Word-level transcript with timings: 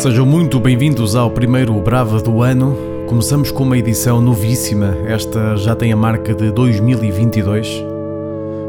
Sejam 0.00 0.24
muito 0.24 0.58
bem-vindos 0.58 1.14
ao 1.14 1.30
primeiro 1.30 1.74
Brava 1.74 2.22
do 2.22 2.40
ano. 2.40 2.74
Começamos 3.06 3.50
com 3.50 3.64
uma 3.64 3.76
edição 3.76 4.18
novíssima, 4.18 4.96
esta 5.04 5.56
já 5.56 5.76
tem 5.76 5.92
a 5.92 5.96
marca 5.96 6.34
de 6.34 6.50
2022. 6.50 7.84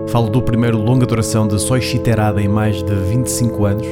Falo 0.09 0.29
do 0.29 0.41
primeiro 0.41 0.77
longa 0.77 1.05
duração 1.05 1.47
de 1.47 1.57
Soy 1.57 1.79
Terada 1.99 2.41
em 2.41 2.49
mais 2.49 2.83
de 2.83 2.93
25 2.93 3.65
anos. 3.65 3.87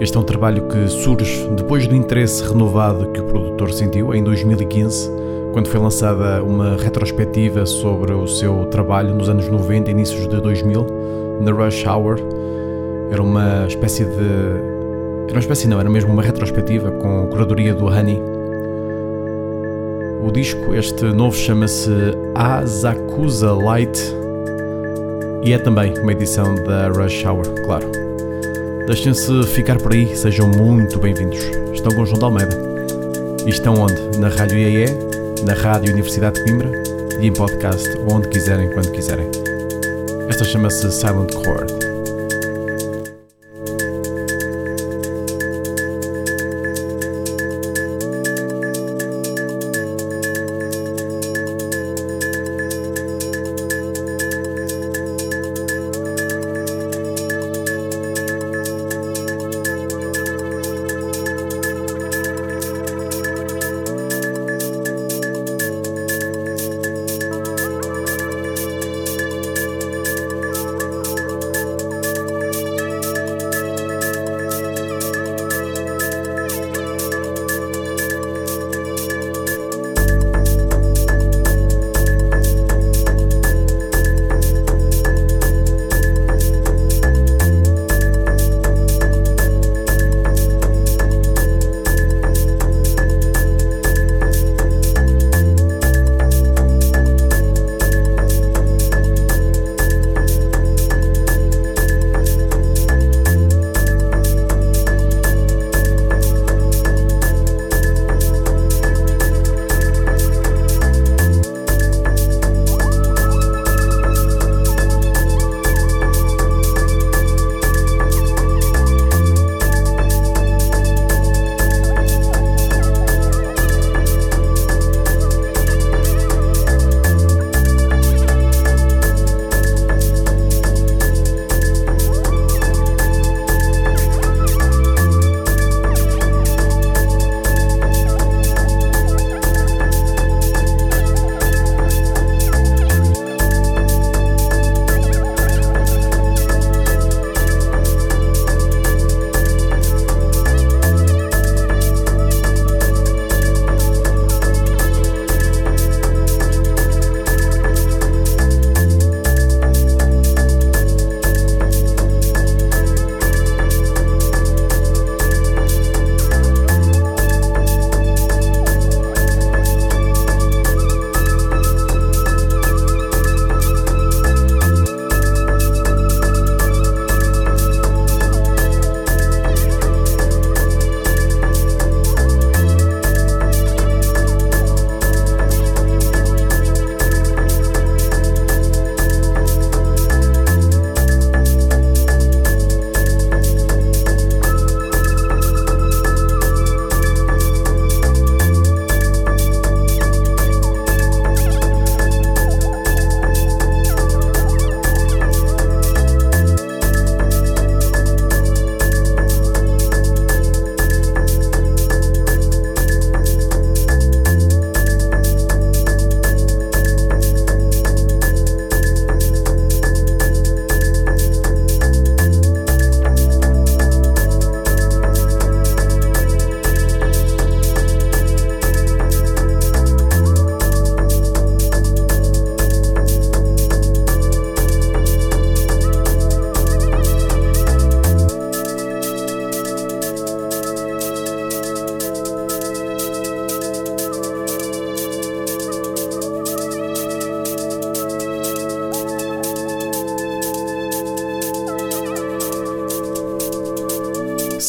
Este 0.00 0.16
é 0.16 0.20
um 0.20 0.22
trabalho 0.22 0.66
que 0.66 0.88
surge 0.88 1.46
depois 1.48 1.86
do 1.86 1.94
interesse 1.94 2.42
renovado 2.42 3.08
que 3.08 3.20
o 3.20 3.24
produtor 3.24 3.70
sentiu 3.70 4.14
em 4.14 4.24
2015, 4.24 5.10
quando 5.52 5.68
foi 5.68 5.78
lançada 5.78 6.42
uma 6.42 6.74
retrospectiva 6.78 7.66
sobre 7.66 8.14
o 8.14 8.26
seu 8.26 8.64
trabalho 8.70 9.14
nos 9.14 9.28
anos 9.28 9.46
90 9.46 9.90
e 9.90 9.92
inícios 9.92 10.26
de 10.26 10.40
2000, 10.40 10.86
na 11.42 11.52
Rush 11.52 11.84
Hour. 11.86 12.18
Era 13.10 13.22
uma 13.22 13.66
espécie 13.66 14.06
de. 14.06 14.71
Era 15.24 15.32
uma 15.34 15.40
espécie, 15.40 15.66
não, 15.66 15.80
era 15.80 15.88
mesmo 15.88 16.12
uma 16.12 16.22
retrospectiva 16.22 16.90
com 16.90 17.24
a 17.24 17.26
curadoria 17.26 17.74
do 17.74 17.86
Honey. 17.86 18.20
O 20.22 20.30
disco, 20.30 20.74
este 20.74 21.04
novo, 21.04 21.36
chama-se 21.36 21.90
Azakusa 22.34 23.52
Light 23.52 23.98
e 25.44 25.52
é 25.52 25.58
também 25.58 25.92
uma 25.98 26.12
edição 26.12 26.54
da 26.54 26.88
Rush 26.88 27.24
Hour, 27.24 27.44
claro. 27.64 27.90
Deixem-se 28.86 29.42
ficar 29.48 29.78
por 29.78 29.92
aí, 29.92 30.16
sejam 30.16 30.48
muito 30.48 30.98
bem-vindos. 30.98 31.38
Estão 31.72 31.92
com 31.92 32.04
João 32.04 32.18
de 32.18 32.24
Almeida. 32.24 32.56
E 33.44 33.50
estão 33.50 33.74
onde? 33.74 34.18
Na 34.18 34.28
Rádio 34.28 34.58
IAE, 34.58 34.86
na 35.44 35.54
Rádio 35.54 35.92
Universidade 35.92 36.36
de 36.36 36.44
Coimbra 36.44 36.70
e 37.20 37.26
em 37.26 37.32
podcast, 37.32 37.88
onde 38.08 38.28
quiserem, 38.28 38.70
quando 38.70 38.92
quiserem. 38.92 39.28
Esta 40.28 40.44
chama-se 40.44 40.90
Silent 40.92 41.32
Chord. 41.32 41.81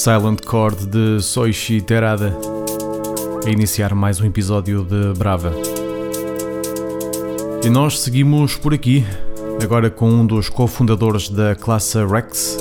Silent 0.04 0.40
Chord 0.46 0.88
de 0.88 1.22
Soichi 1.22 1.80
Terada 1.80 2.38
a 3.46 3.50
iniciar 3.50 3.96
mais 3.96 4.20
um 4.20 4.26
episódio 4.26 4.84
de 4.84 5.18
Brava. 5.18 5.54
E 7.64 7.70
nós 7.70 8.02
seguimos 8.02 8.58
por 8.58 8.74
aqui, 8.74 9.06
agora 9.64 9.90
com 9.90 10.10
um 10.10 10.26
dos 10.26 10.50
cofundadores 10.50 11.30
da 11.30 11.56
Classe 11.56 12.04
Rex, 12.06 12.58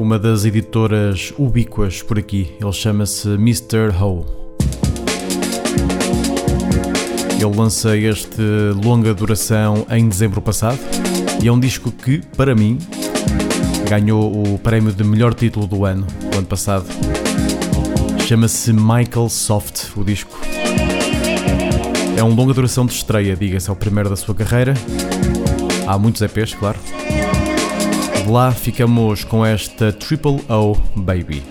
uma 0.00 0.18
das 0.18 0.44
editoras 0.44 1.32
ubíquas 1.38 2.02
por 2.02 2.18
aqui. 2.18 2.52
Ele 2.60 2.72
chama-se 2.72 3.28
Mr. 3.34 3.94
Ho. 4.02 4.26
Ele 7.40 7.56
lança 7.56 7.96
este 7.96 8.42
longa 8.84 9.14
duração 9.14 9.86
em 9.88 10.08
dezembro 10.08 10.42
passado 10.42 10.80
e 11.40 11.46
é 11.46 11.52
um 11.52 11.60
disco 11.60 11.92
que, 11.92 12.20
para 12.36 12.52
mim, 12.52 12.78
ganhou 13.88 14.42
o 14.42 14.58
prémio 14.58 14.92
de 14.92 15.04
melhor 15.04 15.34
título 15.34 15.64
do 15.64 15.84
ano, 15.84 16.04
ano 16.38 16.46
passado. 16.46 16.86
Chama-se 18.26 18.72
Michael 18.72 19.28
Soft, 19.28 19.96
o 19.96 20.04
disco. 20.04 20.38
É 22.16 22.22
um 22.22 22.34
longa 22.34 22.54
duração 22.54 22.86
de 22.86 22.92
estreia, 22.92 23.36
diga-se, 23.36 23.68
é 23.68 23.72
o 23.72 23.76
primeiro 23.76 24.08
da 24.08 24.16
sua 24.16 24.34
carreira. 24.34 24.74
Há 25.86 25.98
muitos 25.98 26.22
EPs, 26.22 26.54
claro. 26.54 26.78
De 28.22 28.30
lá 28.30 28.52
ficamos 28.52 29.24
com 29.24 29.44
esta 29.44 29.92
Triple 29.92 30.40
O 30.48 30.76
Baby. 30.94 31.42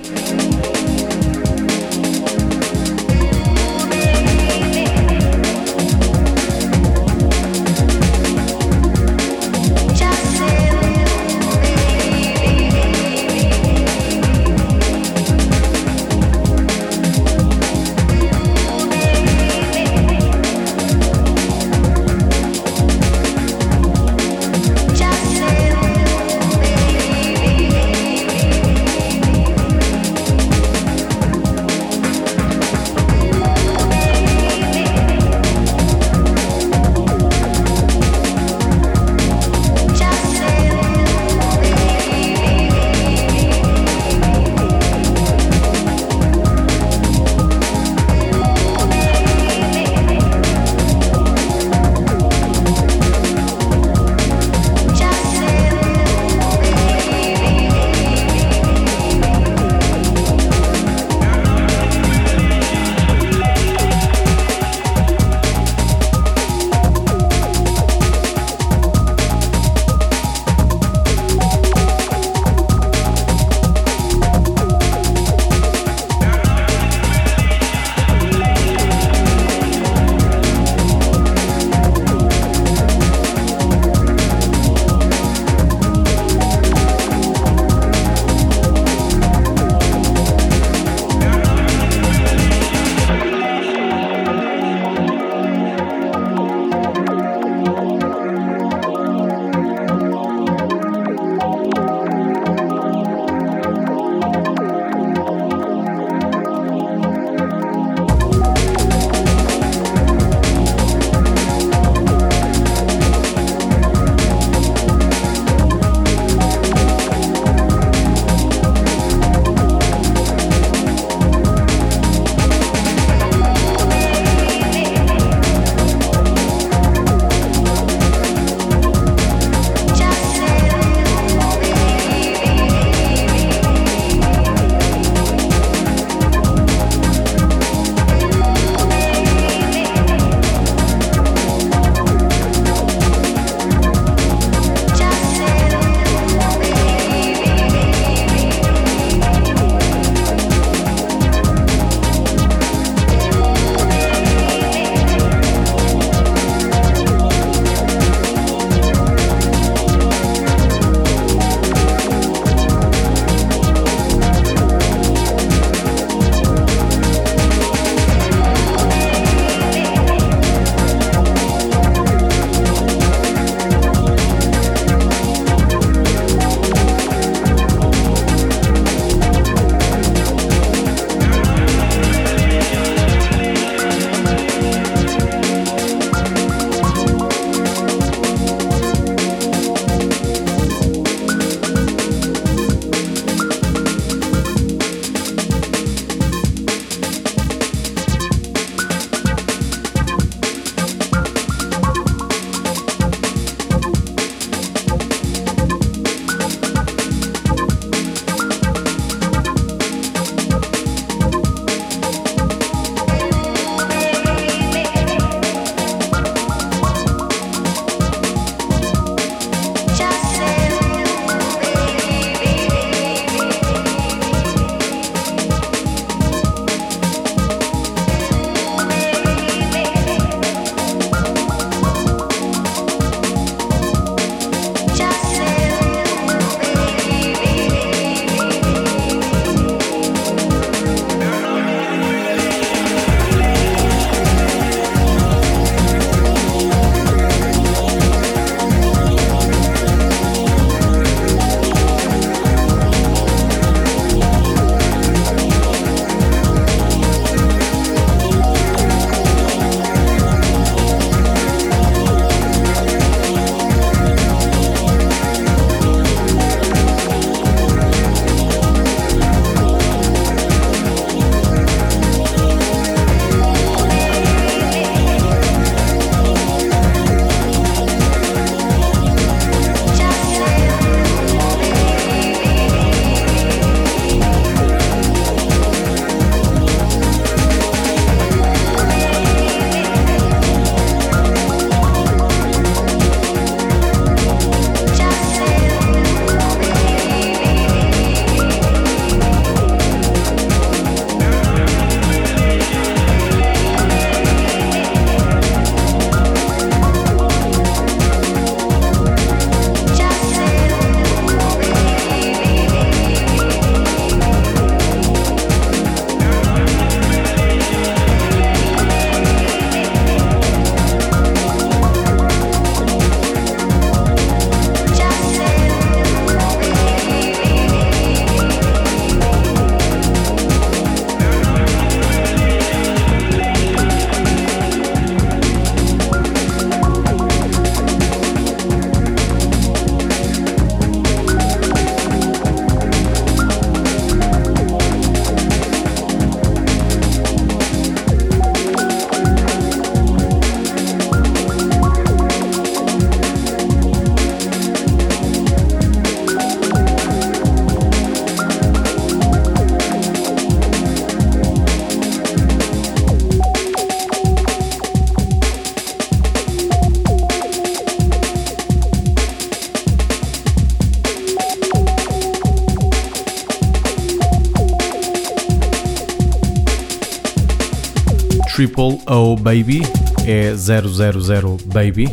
Baby 379.38 379.82
é 380.26 380.54
000 380.56 381.58
Baby. 381.66 382.08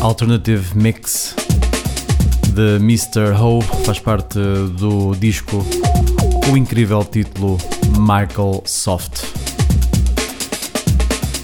Alternative 0.00 0.76
Mix 0.76 1.34
de 2.54 2.76
Mr. 2.76 3.32
Ho 3.40 3.60
faz 3.84 3.98
parte 3.98 4.38
do 4.78 5.14
disco 5.14 5.64
o 6.50 6.56
incrível 6.56 7.04
título 7.04 7.58
Michael 7.98 8.62
Soft. 8.64 9.22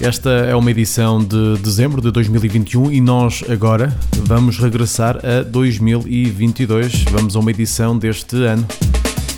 Esta 0.01 0.29
é 0.29 0.55
uma 0.55 0.69
edição 0.69 1.23
de 1.23 1.57
dezembro 1.57 2.01
de 2.01 2.11
2021 2.11 2.91
e 2.91 3.01
nós 3.01 3.43
agora 3.49 3.95
vamos 4.25 4.59
regressar 4.59 5.17
a 5.25 5.41
2022. 5.43 7.03
Vamos 7.11 7.35
a 7.35 7.39
uma 7.39 7.49
edição 7.49 7.97
deste 7.97 8.35
ano 8.43 8.65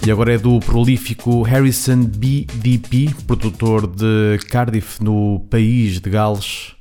e 0.05 0.11
agora 0.11 0.33
é 0.33 0.37
do 0.37 0.59
prolífico 0.59 1.41
Harrison 1.41 2.03
BDP, 2.03 3.13
produtor 3.27 3.85
de 3.85 4.39
Cardiff, 4.47 5.03
no 5.03 5.45
país 5.49 5.99
de 5.99 6.09
Gales. 6.09 6.73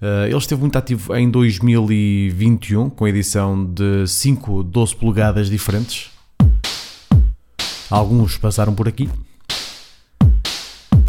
Eh, 0.00 0.26
ele 0.28 0.36
esteve 0.36 0.60
muito 0.60 0.76
ativo 0.76 1.14
em 1.16 1.30
2021, 1.30 2.90
com 2.90 3.04
a 3.04 3.08
edição 3.08 3.64
de 3.64 4.06
5 4.06 4.62
12 4.62 4.96
polegadas 4.96 5.50
diferentes. 5.50 6.10
Alguns 7.90 8.36
passaram 8.36 8.74
por 8.74 8.88
aqui. 8.88 9.08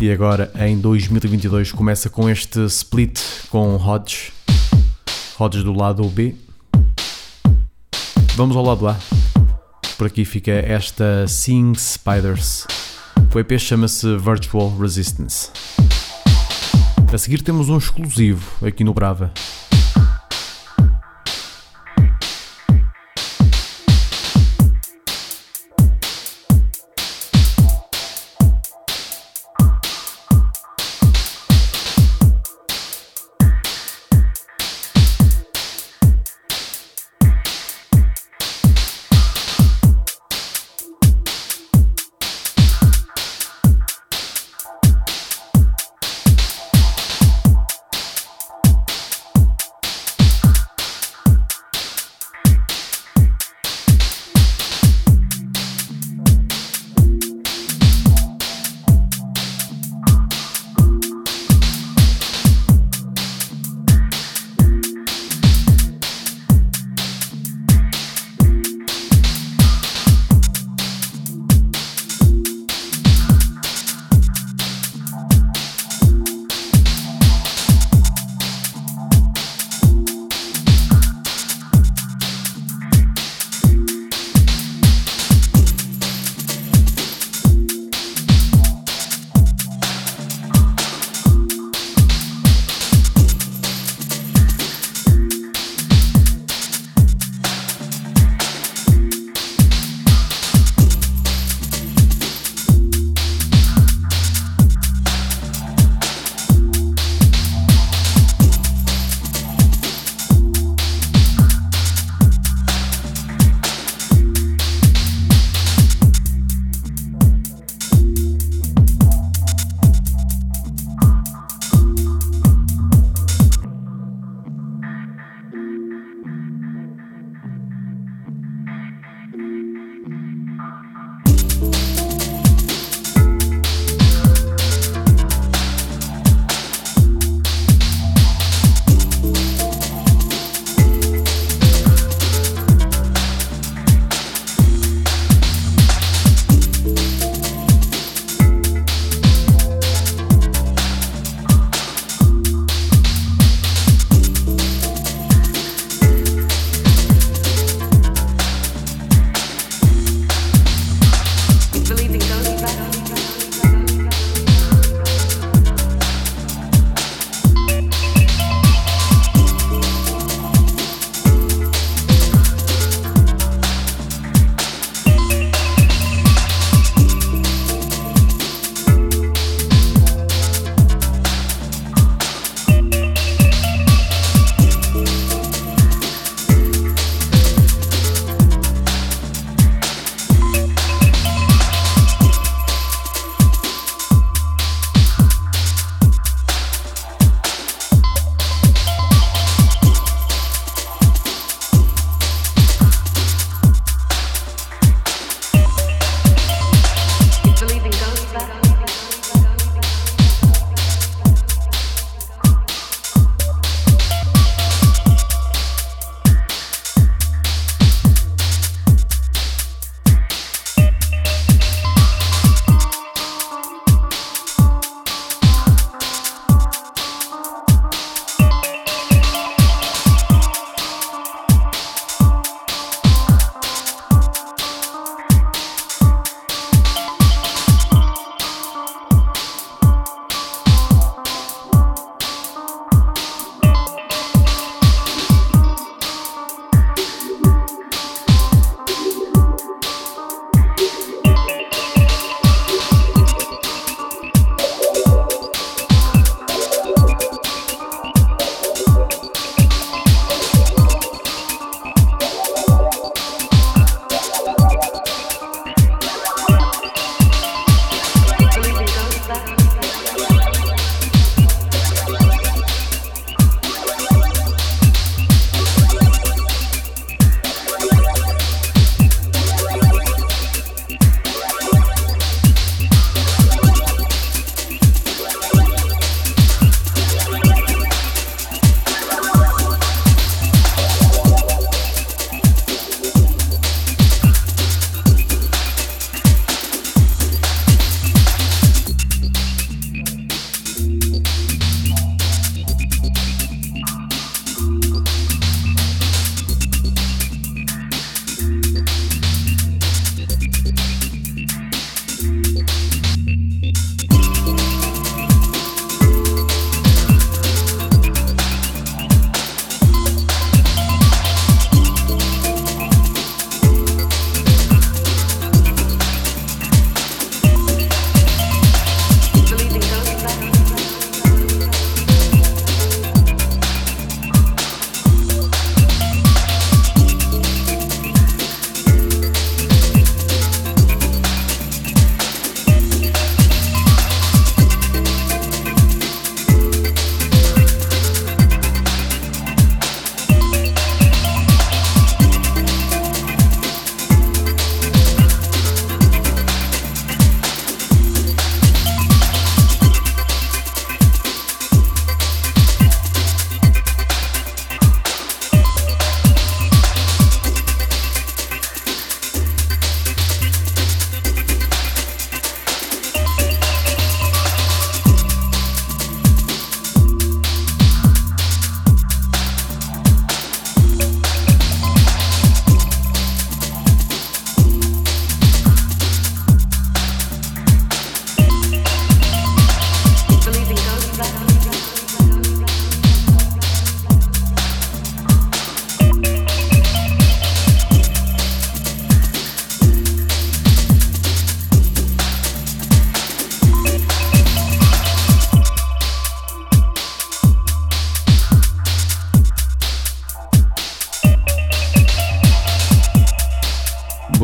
E 0.01 0.11
agora 0.11 0.51
em 0.59 0.77
2022 0.79 1.71
começa 1.71 2.09
com 2.09 2.29
este 2.29 2.65
split 2.65 3.19
com 3.49 3.75
Hodge. 3.75 4.33
Hodge 5.39 5.63
do 5.63 5.73
lado 5.73 6.03
B. 6.09 6.35
Vamos 8.35 8.55
ao 8.55 8.63
lado 8.63 8.87
A. 8.87 8.97
Por 9.97 10.07
aqui 10.07 10.25
fica 10.25 10.51
esta 10.51 11.27
Sing 11.27 11.73
Spiders. 11.75 12.65
O 13.33 13.39
EP 13.39 13.57
chama-se 13.59 14.17
Virtual 14.17 14.75
Resistance. 14.77 15.49
A 17.11 17.17
seguir 17.17 17.41
temos 17.41 17.69
um 17.69 17.77
exclusivo 17.77 18.65
aqui 18.65 18.83
no 18.83 18.93
Brava. 18.93 19.31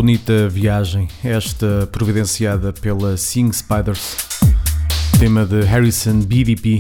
Bonita 0.10 0.50
viagem, 0.50 1.08
esta 1.24 1.88
providenciada 1.92 2.74
pela 2.74 3.16
Sing 3.16 3.52
Spiders, 3.54 4.18
tema 5.20 5.46
de 5.46 5.62
Harrison 5.62 6.20
BDP, 6.22 6.80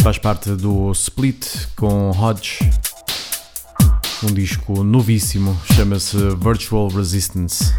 faz 0.00 0.16
parte 0.16 0.52
do 0.52 0.90
Split 0.92 1.46
com 1.76 2.10
Hodge, 2.12 2.60
um 4.22 4.32
disco 4.32 4.82
novíssimo, 4.82 5.54
chama-se 5.74 6.16
Virtual 6.42 6.88
Resistance. 6.88 7.74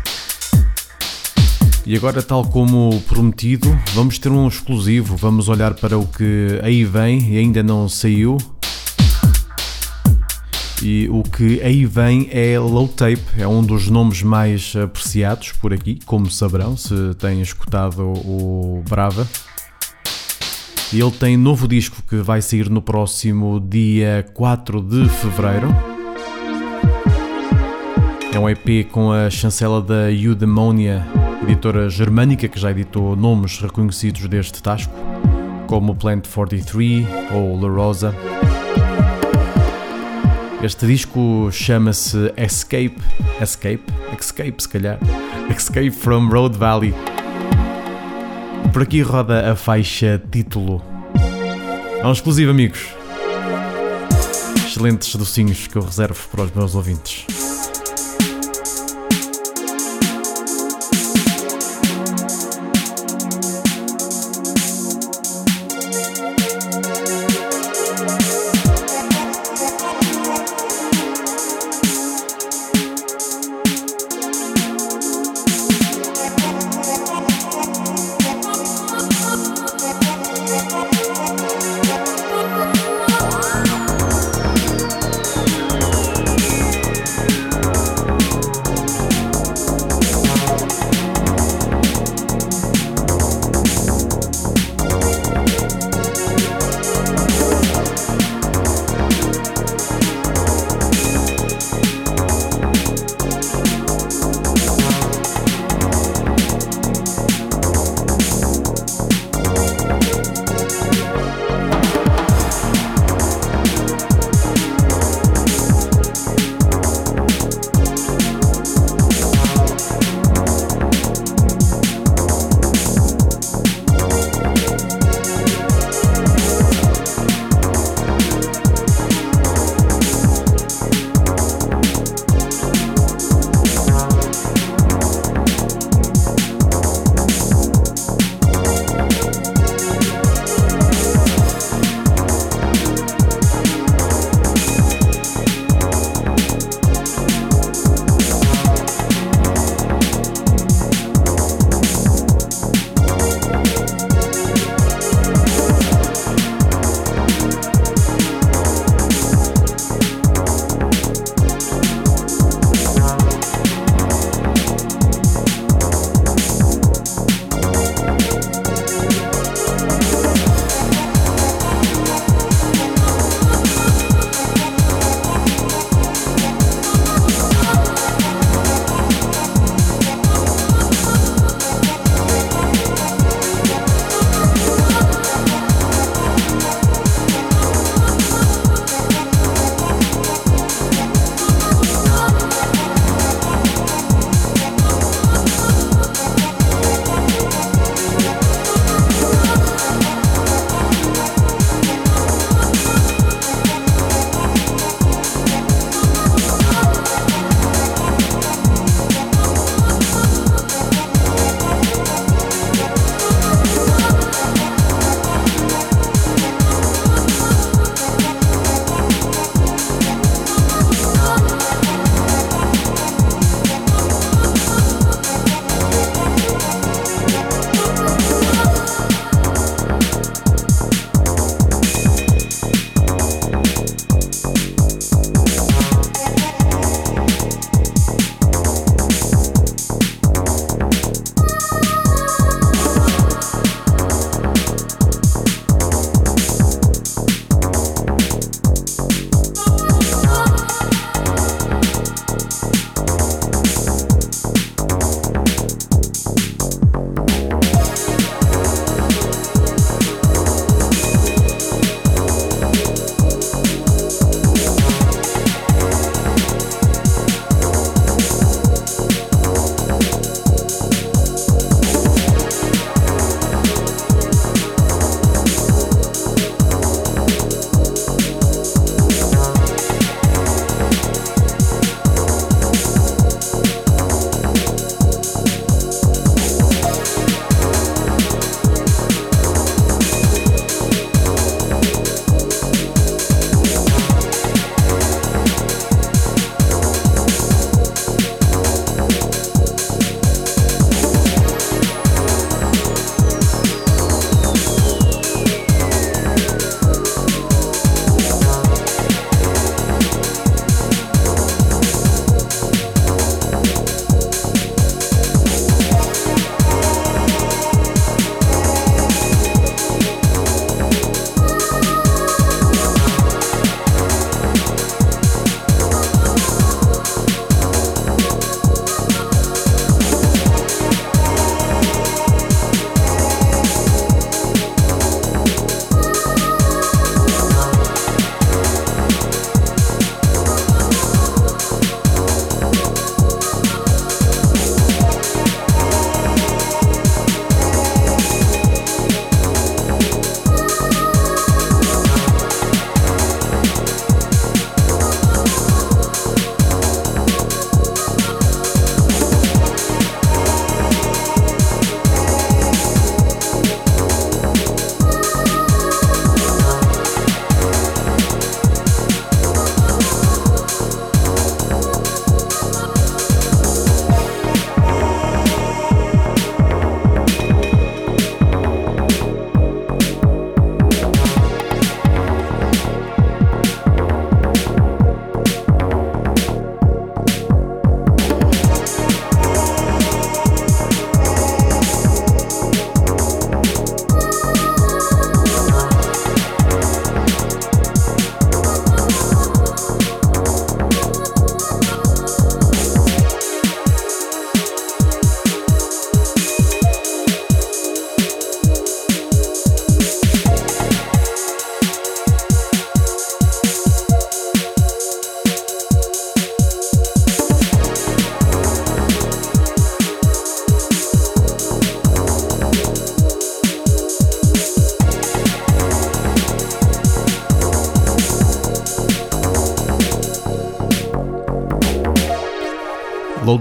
E 1.84 1.96
agora, 1.96 2.22
tal 2.22 2.46
como 2.46 3.02
prometido, 3.08 3.76
vamos 3.96 4.20
ter 4.20 4.30
um 4.30 4.48
exclusivo. 4.48 5.16
Vamos 5.16 5.50
olhar 5.50 5.74
para 5.74 5.98
o 5.98 6.06
que 6.06 6.60
aí 6.62 6.84
vem 6.84 7.34
e 7.34 7.38
ainda 7.38 7.64
não 7.64 7.90
saiu. 7.90 8.38
E 10.90 11.10
o 11.10 11.22
que 11.22 11.62
aí 11.62 11.86
vem 11.86 12.30
é 12.32 12.58
Low 12.58 12.88
Tape, 12.88 13.22
é 13.38 13.46
um 13.46 13.62
dos 13.62 13.90
nomes 13.90 14.24
mais 14.24 14.74
apreciados 14.74 15.52
por 15.52 15.74
aqui, 15.74 16.00
como 16.06 16.32
saberão 16.32 16.78
se 16.78 17.14
têm 17.16 17.42
escutado 17.42 18.04
o 18.04 18.82
Brava. 18.90 19.28
E 20.94 21.02
ele 21.02 21.12
tem 21.12 21.36
novo 21.36 21.68
disco 21.68 22.02
que 22.08 22.16
vai 22.16 22.42
sair 22.42 22.70
no 22.70 22.82
próximo 22.82 23.60
dia 23.60 24.26
4 24.34 24.82
de 24.82 25.10
fevereiro. 25.10 25.68
É 28.34 28.40
um 28.40 28.50
EP 28.50 28.90
com 28.90 29.12
a 29.12 29.30
chancela 29.30 29.82
da 29.82 30.10
Eudaimonia 30.10 31.06
editora 31.44 31.90
germânica 31.90 32.48
que 32.48 32.58
já 32.58 32.72
editou 32.72 33.14
nomes 33.14 33.60
reconhecidos 33.60 34.26
deste 34.30 34.64
tasco, 34.64 34.94
como 35.68 35.94
Plant 35.94 36.26
43 36.30 37.06
ou 37.34 37.60
La 37.60 37.68
Rosa. 37.68 38.16
Este 40.62 40.88
disco 40.88 41.50
chama-se 41.52 42.34
Escape, 42.36 42.98
Escape, 43.40 43.84
Escape 44.20 44.56
se 44.58 44.68
calhar, 44.68 44.98
Escape 45.56 45.92
from 45.92 46.30
Road 46.30 46.58
Valley. 46.58 46.94
Por 48.74 48.82
aqui 48.82 49.02
roda 49.02 49.52
a 49.52 49.56
faixa 49.56 50.22
título. 50.32 50.82
É 52.02 52.06
um 52.06 52.12
exclusivo, 52.12 52.50
amigos. 52.50 52.88
Excelentes 54.66 55.16
docinhos 55.16 55.68
que 55.68 55.76
eu 55.76 55.84
reservo 55.84 56.28
para 56.30 56.44
os 56.44 56.52
meus 56.52 56.74
ouvintes. 56.74 57.47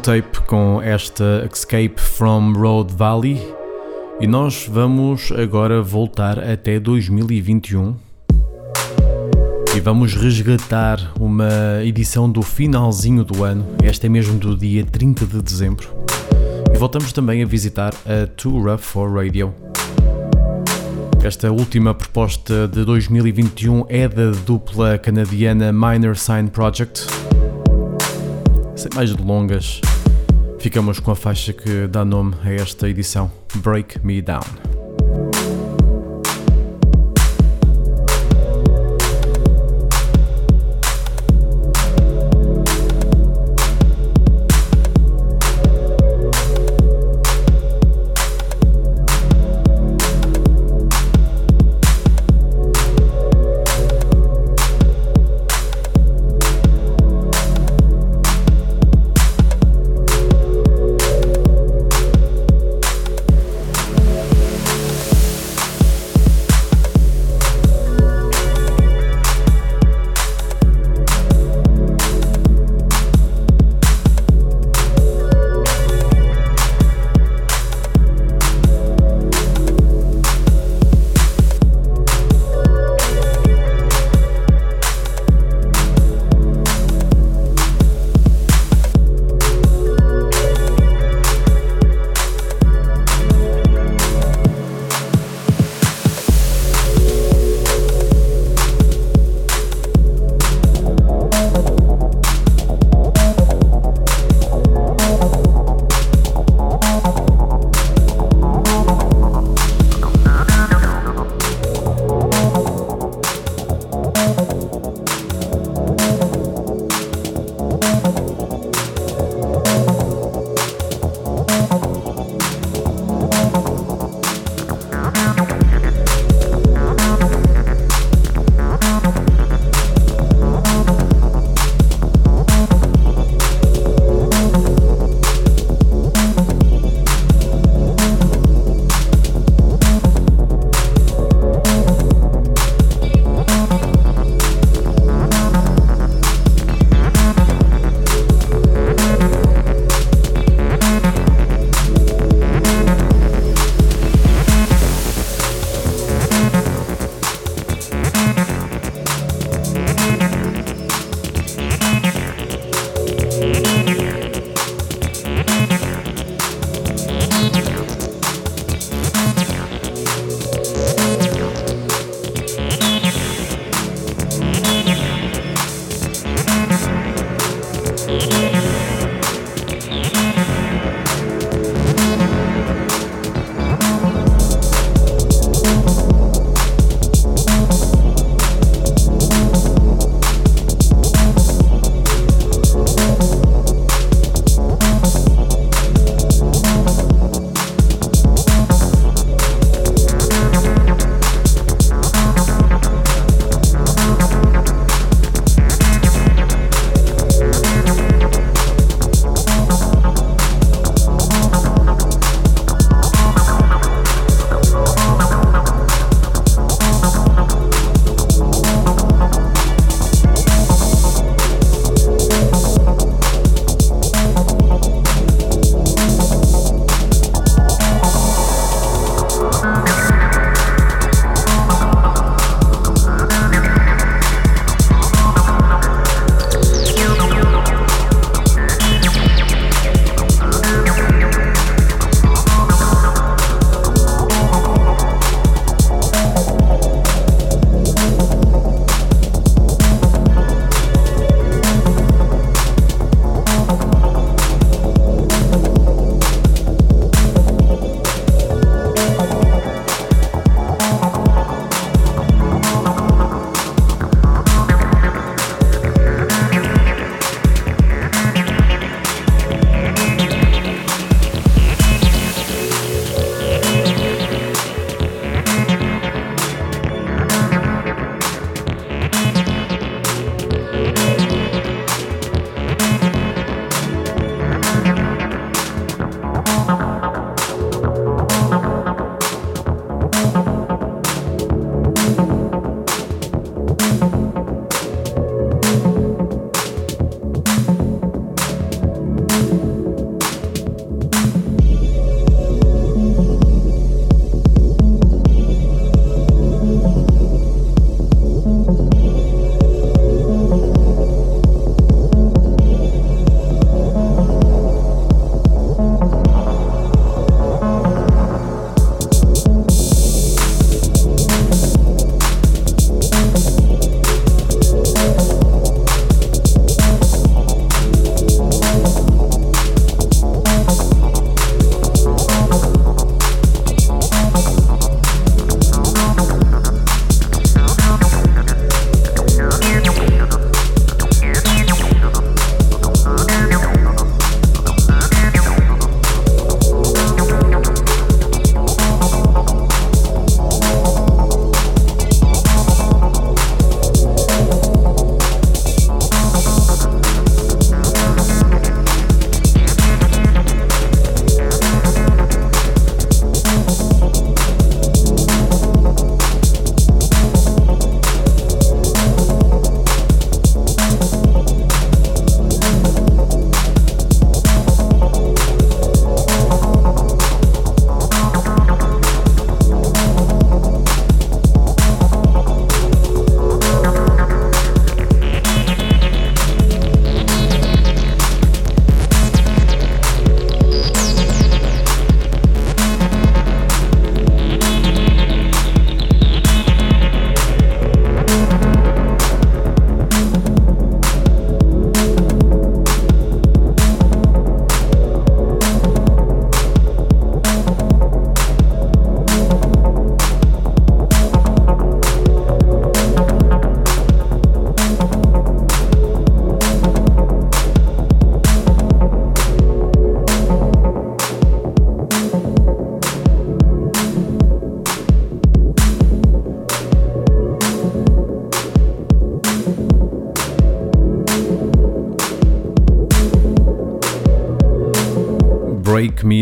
Tape 0.07 0.41
com 0.47 0.81
esta 0.81 1.49
Escape 1.53 2.01
from 2.01 2.53
Road 2.53 2.95
Valley 2.95 3.43
e 4.21 4.27
nós 4.29 4.69
vamos 4.71 5.33
agora 5.33 5.83
voltar 5.83 6.39
até 6.39 6.79
2021 6.79 7.97
e 9.75 9.81
vamos 9.81 10.15
resgatar 10.15 11.13
uma 11.19 11.83
edição 11.83 12.31
do 12.31 12.41
finalzinho 12.41 13.25
do 13.25 13.43
ano, 13.43 13.67
esta 13.83 14.07
é 14.07 14.09
mesmo 14.09 14.39
do 14.39 14.57
dia 14.57 14.85
30 14.85 15.27
de 15.27 15.43
dezembro. 15.43 15.89
E 16.73 16.79
voltamos 16.79 17.13
também 17.13 17.43
a 17.43 17.47
visitar 17.47 17.93
a 18.07 18.29
Too 18.29 18.63
Rough 18.63 18.83
for 18.83 19.13
Radio. 19.13 19.53
Esta 21.25 21.51
última 21.51 21.93
proposta 21.93 22.69
de 22.69 22.85
2021 22.85 23.87
é 23.89 24.07
da 24.07 24.31
dupla 24.31 24.99
canadiana 24.99 25.73
Minor 25.73 26.17
Sign 26.17 26.49
Project 26.49 27.05
sem 28.77 28.91
mais 28.95 29.13
delongas, 29.15 29.81
ficamos 30.67 30.99
com 30.99 31.13
a 31.13 31.15
faixa 31.15 31.53
que 31.53 31.87
dá 31.87 32.05
nome 32.05 32.35
a 32.43 32.51
esta 32.51 32.89
edição: 32.89 33.31
Break 33.63 34.05
Me 34.05 34.21
Down. 34.21 34.66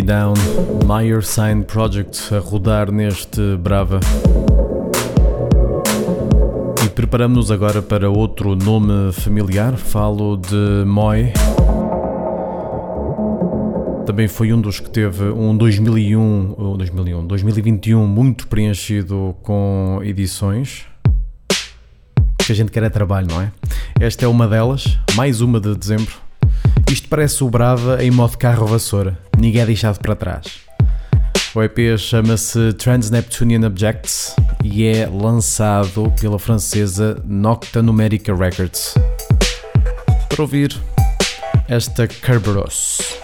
Down, 0.04 0.34
Meyer 0.86 1.22
Sign 1.24 1.64
Project 1.64 2.34
a 2.34 2.38
rodar 2.38 2.92
neste 2.92 3.56
Brava. 3.56 4.00
E 6.84 6.88
preparamos-nos 6.90 7.50
agora 7.50 7.80
para 7.80 8.10
outro 8.10 8.54
nome 8.54 9.12
familiar, 9.12 9.76
falo 9.76 10.36
de 10.36 10.84
Moy. 10.86 11.32
Também 14.04 14.28
foi 14.28 14.52
um 14.52 14.60
dos 14.60 14.78
que 14.78 14.90
teve 14.90 15.24
um 15.24 15.56
2001, 15.56 16.54
ou 16.58 16.76
2001, 16.76 17.26
2021 17.26 18.06
muito 18.06 18.46
preenchido 18.46 19.34
com 19.42 20.00
edições. 20.02 20.84
Que 22.44 22.52
a 22.52 22.54
gente 22.54 22.70
quer 22.70 22.82
é 22.82 22.90
trabalho, 22.90 23.28
não 23.30 23.40
é? 23.40 23.50
Esta 23.98 24.26
é 24.26 24.28
uma 24.28 24.46
delas, 24.46 24.98
mais 25.14 25.40
uma 25.40 25.58
de 25.58 25.74
dezembro. 25.74 26.14
Isto 26.92 27.08
parece 27.08 27.42
o 27.42 27.48
Brava 27.48 28.04
em 28.04 28.10
modo 28.10 28.36
carro 28.36 28.66
vassoura, 28.66 29.18
ninguém 29.44 29.60
é 29.60 29.66
deixado 29.66 29.98
para 29.98 30.16
trás. 30.16 30.46
O 31.54 31.62
EP 31.62 31.98
chama-se 31.98 32.72
Trans-Neptunian 32.72 33.66
Objects 33.66 34.34
e 34.64 34.86
é 34.86 35.06
lançado 35.06 36.10
pela 36.18 36.38
francesa 36.38 37.22
Nocta 37.24 37.82
Numerica 37.82 38.34
Records. 38.34 38.94
Para 40.28 40.42
ouvir 40.42 40.74
esta 41.68 42.08
Kerberos. 42.08 43.23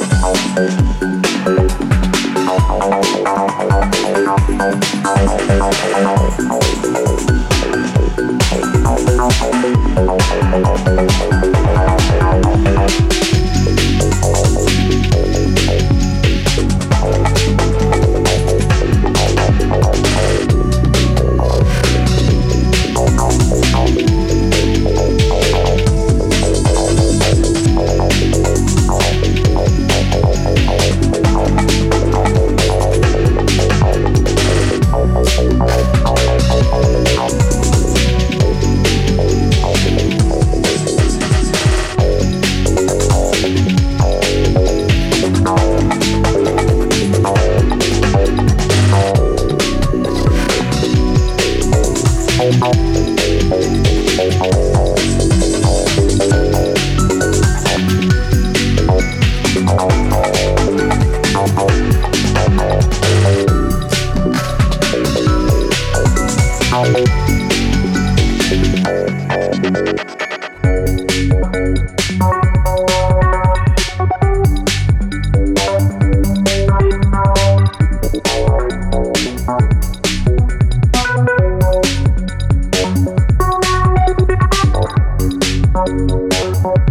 Thank 86.63 86.90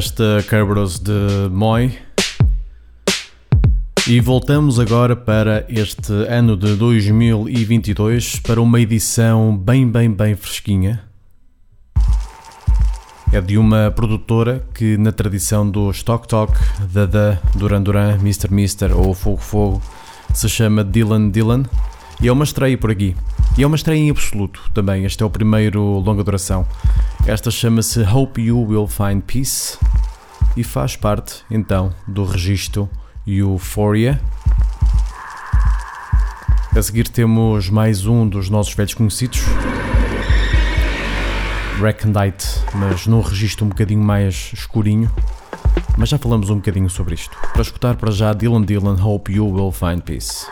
Esta 0.00 0.42
Kerberos 0.48 0.98
de 0.98 1.12
Moy. 1.50 1.98
E 4.08 4.18
voltamos 4.18 4.80
agora 4.80 5.14
para 5.14 5.66
este 5.68 6.10
ano 6.26 6.56
de 6.56 6.74
2022 6.74 8.40
para 8.40 8.62
uma 8.62 8.80
edição 8.80 9.54
bem, 9.54 9.86
bem, 9.86 10.10
bem 10.10 10.34
fresquinha. 10.34 11.04
É 13.30 13.42
de 13.42 13.58
uma 13.58 13.92
produtora 13.94 14.66
que, 14.72 14.96
na 14.96 15.12
tradição 15.12 15.70
do 15.70 15.90
Stock 15.90 16.26
Talk, 16.26 16.54
Dada, 16.90 17.38
Duran 17.54 17.82
Duran, 17.82 18.14
Mr. 18.14 18.50
Mister 18.50 18.96
ou 18.96 19.12
Fogo 19.12 19.36
Fogo, 19.42 19.82
se 20.32 20.48
chama 20.48 20.82
Dylan 20.82 21.28
Dylan. 21.28 21.64
E 22.22 22.28
é 22.28 22.32
uma 22.32 22.44
estreia 22.44 22.76
por 22.76 22.90
aqui. 22.90 23.16
E 23.56 23.62
é 23.62 23.66
uma 23.66 23.76
estreia 23.76 23.98
em 23.98 24.10
absoluto 24.10 24.70
também. 24.74 25.04
Este 25.04 25.22
é 25.22 25.26
o 25.26 25.30
primeiro 25.30 25.82
longa 25.82 26.22
duração. 26.22 26.66
Esta 27.26 27.50
chama-se 27.50 28.02
Hope 28.02 28.42
You 28.42 28.60
Will 28.68 28.86
Find 28.86 29.22
Peace 29.22 29.78
e 30.56 30.62
faz 30.62 30.96
parte 30.96 31.42
então 31.50 31.94
do 32.06 32.24
registro 32.24 32.88
Euphoria. 33.26 34.20
A 36.76 36.82
seguir 36.82 37.08
temos 37.08 37.68
mais 37.70 38.06
um 38.06 38.28
dos 38.28 38.48
nossos 38.50 38.74
velhos 38.74 38.94
conhecidos, 38.94 39.40
Recondite, 41.80 42.46
mas 42.74 43.06
num 43.06 43.22
registro 43.22 43.64
um 43.64 43.70
bocadinho 43.70 44.02
mais 44.02 44.50
escurinho. 44.52 45.10
Mas 45.96 46.10
já 46.10 46.18
falamos 46.18 46.50
um 46.50 46.56
bocadinho 46.56 46.90
sobre 46.90 47.14
isto. 47.14 47.34
Para 47.54 47.62
escutar 47.62 47.96
para 47.96 48.10
já 48.10 48.34
Dylan 48.34 48.62
Dylan, 48.62 49.02
Hope 49.02 49.32
You 49.32 49.46
Will 49.46 49.72
Find 49.72 50.02
Peace. 50.02 50.46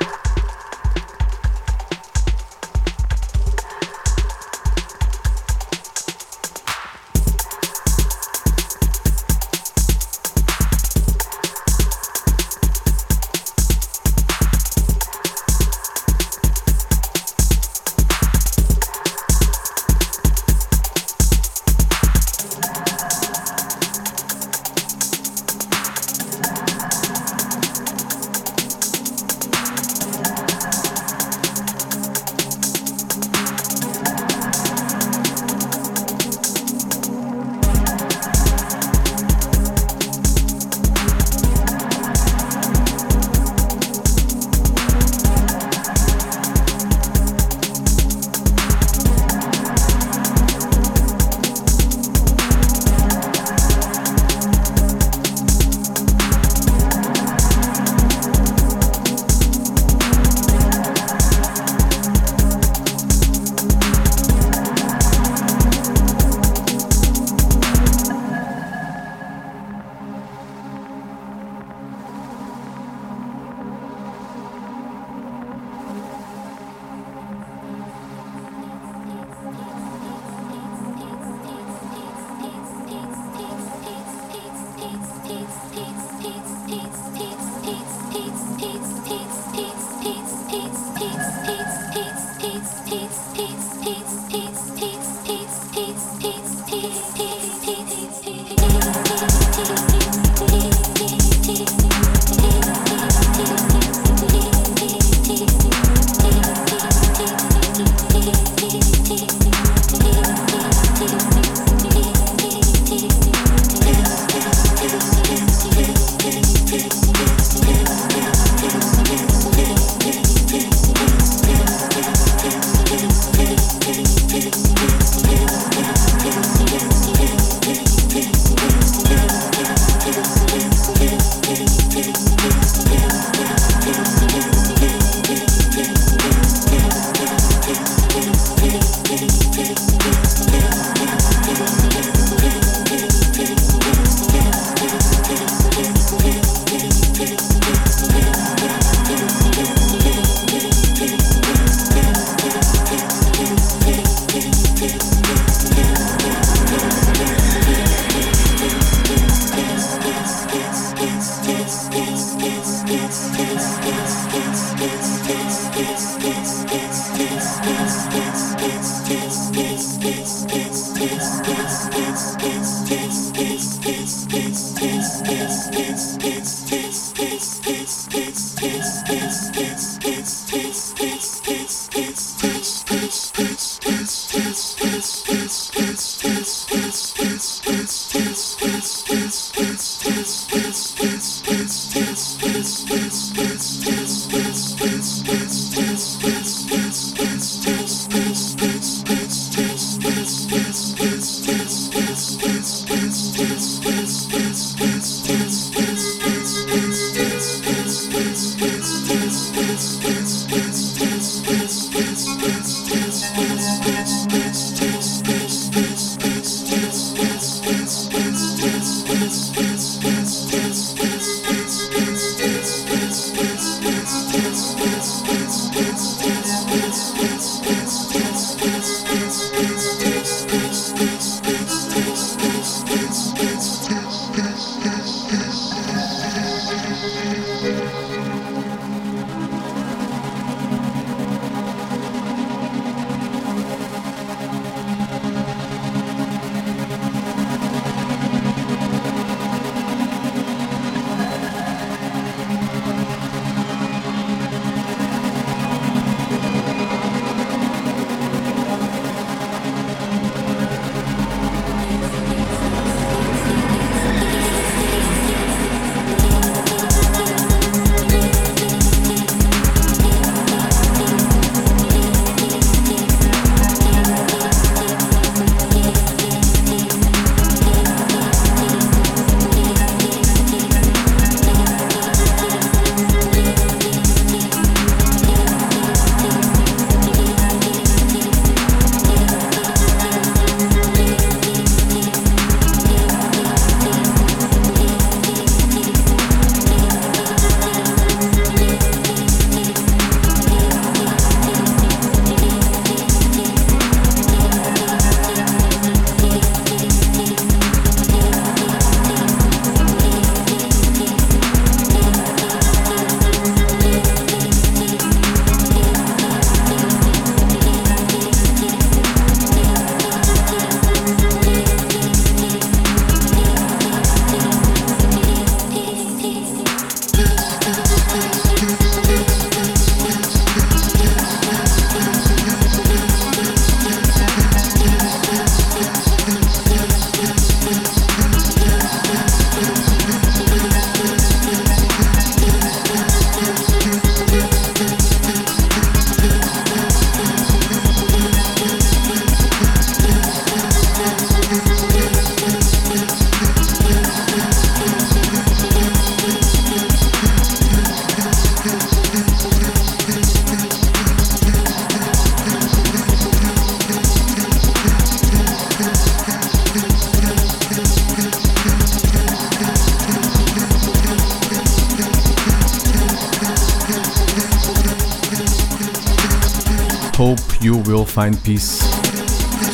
Find 378.19 378.37
Peace. 378.39 378.83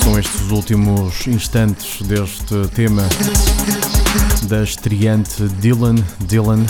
São 0.02 0.18
estes 0.18 0.42
os 0.42 0.50
últimos 0.50 1.26
instantes 1.26 2.02
deste 2.02 2.68
tema 2.74 3.00
da 4.50 4.62
estreante 4.62 5.48
Dylan 5.60 5.94
Dylan. 6.26 6.66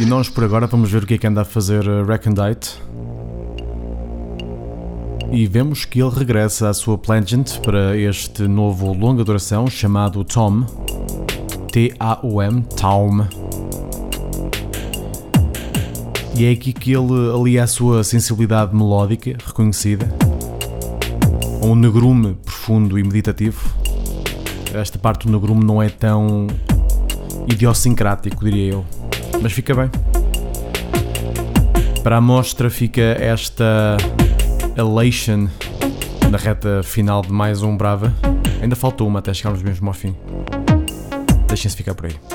E 0.00 0.06
nós 0.06 0.30
por 0.30 0.44
agora 0.44 0.66
vamos 0.66 0.90
ver 0.90 1.02
o 1.02 1.06
que 1.06 1.14
é 1.14 1.18
que 1.18 1.26
anda 1.26 1.42
a 1.42 1.44
fazer 1.44 1.84
Recondite. 2.06 2.80
E 5.30 5.46
vemos 5.46 5.84
que 5.84 6.00
ele 6.00 6.12
regressa 6.16 6.70
à 6.70 6.72
sua 6.72 6.96
Plangent 6.96 7.58
para 7.58 7.94
este 7.94 8.48
novo 8.48 8.94
longa 8.94 9.22
duração 9.22 9.66
chamado 9.66 10.24
Tom. 10.24 10.64
T-A-U-M, 11.70 12.62
Tom. 12.74 13.41
E 16.34 16.46
é 16.46 16.50
aqui 16.50 16.72
que 16.72 16.92
ele 16.92 17.30
alia 17.34 17.64
a 17.64 17.66
sua 17.66 18.02
sensibilidade 18.02 18.74
melódica, 18.74 19.36
reconhecida, 19.46 20.08
a 21.62 21.66
um 21.66 21.74
negrume 21.74 22.34
profundo 22.42 22.98
e 22.98 23.02
meditativo. 23.02 23.60
Esta 24.74 24.98
parte 24.98 25.26
do 25.26 25.32
negrume 25.32 25.62
não 25.62 25.82
é 25.82 25.88
tão 25.88 26.46
idiosincrático, 27.46 28.44
diria 28.44 28.72
eu, 28.72 28.84
mas 29.42 29.52
fica 29.52 29.74
bem. 29.74 29.90
Para 32.02 32.16
a 32.16 32.20
mostra 32.20 32.70
fica 32.70 33.02
esta 33.02 33.96
Elation 34.76 35.48
na 36.30 36.38
reta 36.38 36.82
final 36.82 37.20
de 37.20 37.30
mais 37.30 37.62
um 37.62 37.76
Brava. 37.76 38.12
Ainda 38.62 38.74
faltou 38.74 39.06
uma 39.06 39.18
até 39.18 39.34
chegarmos 39.34 39.62
mesmo 39.62 39.86
ao 39.88 39.94
fim. 39.94 40.16
Deixem-se 41.46 41.76
ficar 41.76 41.94
por 41.94 42.06
aí. 42.06 42.31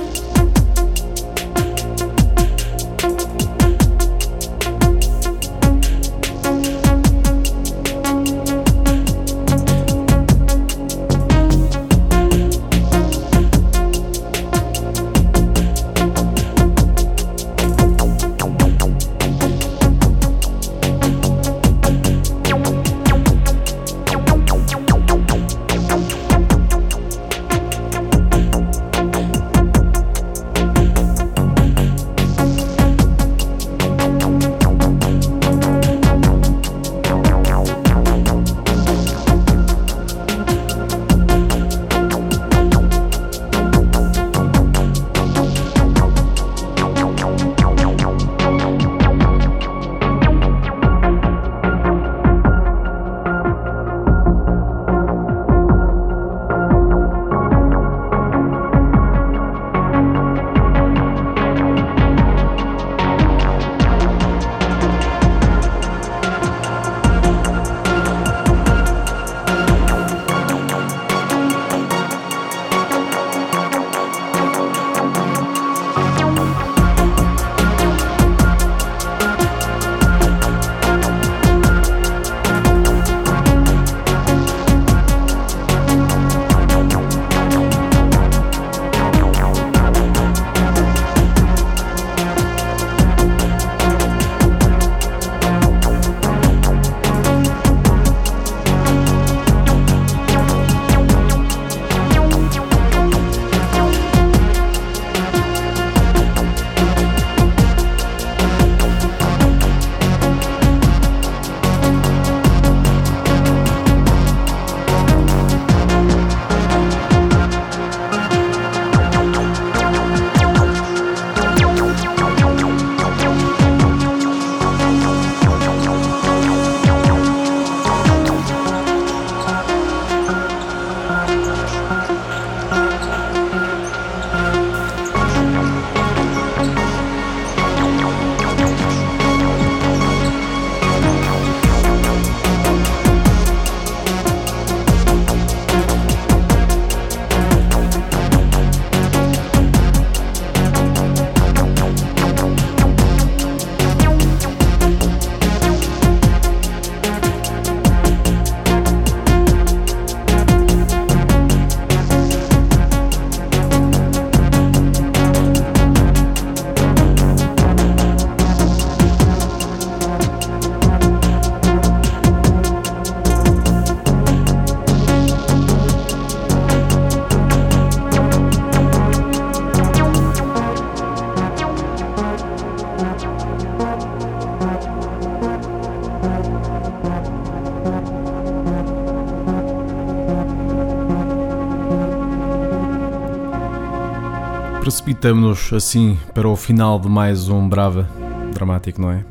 Precipitamos-nos 195.17 195.73
assim 195.73 196.17
para 196.33 196.47
o 196.47 196.55
final 196.55 196.99
de 196.99 197.09
mais 197.09 197.49
um 197.49 197.67
Brava. 197.67 198.07
Dramático, 198.53 199.01
não 199.01 199.11
é? 199.11 199.25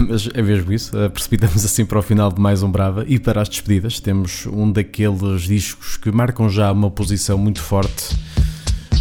Mas 0.06 0.28
é 0.32 0.42
mesmo 0.42 0.72
isso, 0.72 0.96
eh, 0.96 1.08
precipitamos 1.08 1.64
assim 1.64 1.86
para 1.86 1.98
o 1.98 2.02
final 2.02 2.30
de 2.30 2.38
mais 2.38 2.62
um 2.62 2.70
Brava 2.70 3.04
e 3.08 3.18
para 3.18 3.40
as 3.40 3.48
despedidas 3.48 3.98
temos 3.98 4.46
um 4.46 4.70
daqueles 4.70 5.42
discos 5.42 5.96
que 5.96 6.12
marcam 6.12 6.50
já 6.50 6.70
uma 6.70 6.90
posição 6.90 7.38
muito 7.38 7.62
forte 7.62 8.14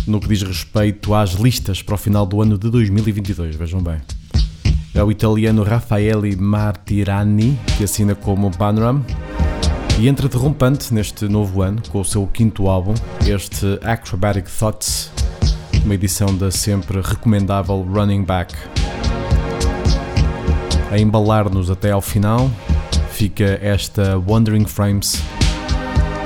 no 0.07 0.21
que 0.21 0.27
diz 0.29 0.41
respeito 0.41 1.13
às 1.13 1.31
listas 1.31 1.81
para 1.81 1.95
o 1.95 1.97
final 1.97 2.25
do 2.25 2.41
ano 2.41 2.57
de 2.57 2.69
2022, 2.69 3.55
vejam 3.55 3.81
bem. 3.81 3.99
É 4.93 5.03
o 5.03 5.11
italiano 5.11 5.63
Raffaele 5.63 6.35
Martirani 6.37 7.59
que 7.77 7.83
assina 7.83 8.15
como 8.15 8.49
Panorama 8.51 9.05
e 9.99 10.09
entra 10.09 10.27
derrompante 10.27 10.93
neste 10.93 11.27
novo 11.27 11.61
ano 11.61 11.81
com 11.89 12.01
o 12.01 12.05
seu 12.05 12.27
quinto 12.27 12.67
álbum, 12.67 12.93
este 13.25 13.79
Acrobatic 13.81 14.45
Thoughts, 14.49 14.94
uma 15.85 15.93
edição 15.93 16.35
da 16.35 16.49
sempre 16.49 16.99
recomendável 16.99 17.83
Running 17.83 18.23
Back. 18.23 18.55
A 20.91 20.97
embalar-nos 20.97 21.69
até 21.69 21.91
ao 21.91 22.01
final 22.01 22.49
fica 23.11 23.59
esta 23.61 24.17
Wandering 24.17 24.65
Frames. 24.65 25.21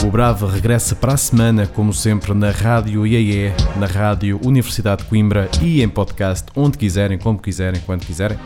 O 0.04 0.10
Brava 0.10 0.50
regressa 0.50 0.96
para 0.96 1.14
a 1.14 1.18
semana, 1.18 1.68
como 1.68 1.94
sempre, 1.94 2.34
na 2.34 2.52
Rádio 2.52 3.06
IAE, 3.06 3.54
na 3.76 3.86
Rádio 3.86 4.40
Universidade 4.46 5.04
de 5.04 5.10
Coimbra 5.10 5.50
e 5.62 5.84
em 5.84 5.90
podcast, 5.90 6.46
onde 6.56 6.78
quiserem, 6.78 7.18
como 7.18 7.38
quiserem, 7.38 7.82
quando 7.86 8.06
quiserem. 8.06 8.38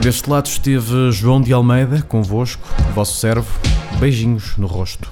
Deste 0.00 0.28
lado 0.28 0.46
esteve 0.46 1.12
João 1.12 1.40
de 1.40 1.52
Almeida, 1.52 2.02
convosco, 2.02 2.66
vosso 2.92 3.16
servo. 3.16 3.48
Beijinhos 4.00 4.56
no 4.56 4.66
rosto. 4.66 5.08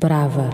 Brava. 0.00 0.48